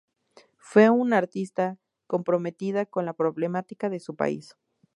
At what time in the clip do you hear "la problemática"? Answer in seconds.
3.05-3.87